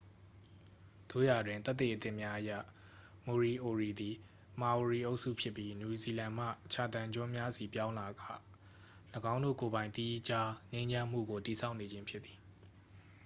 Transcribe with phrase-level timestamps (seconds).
[1.09, 2.51] သို့ရာတွင် သက်သေအသစ်များအရ
[3.25, 4.15] မိုရီအိုရီသည်
[4.61, 8.21] မာအိုရီအုပ်စုဖြစ်ပြီး နယူးဇီလန်မှချာသန်ကျွန်းများဆီပြောင်းလာက
[9.33, 12.37] ၎င်းတို့ကိုယ်ပိုင် သီးခြားငြိမ်းချမ်းမှုကို တည်ဆောက်နေခြင်းဖြစ်သည်